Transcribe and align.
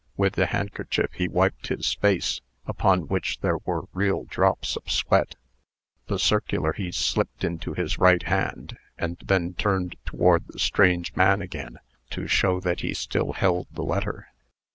With 0.17 0.33
the 0.33 0.47
handkerchief 0.47 1.11
he 1.13 1.27
wiped 1.27 1.67
his 1.67 1.93
face, 1.93 2.41
upon 2.65 3.01
which 3.01 3.41
there 3.41 3.59
were 3.65 3.83
real 3.93 4.23
drops 4.23 4.75
of 4.75 4.89
sweat. 4.89 5.35
The 6.07 6.17
circular 6.17 6.73
he 6.73 6.91
slipped 6.91 7.43
into 7.43 7.75
his 7.75 7.99
right 7.99 8.23
hand, 8.23 8.79
and 8.97 9.17
then 9.23 9.53
turned 9.53 9.95
toward 10.03 10.47
the 10.47 10.57
strange 10.57 11.15
man 11.15 11.39
again, 11.39 11.77
to 12.09 12.25
show 12.25 12.59
that 12.61 12.79
he 12.79 12.95
still 12.95 13.33
held 13.33 13.67
the 13.71 13.83
letter. 13.83 14.25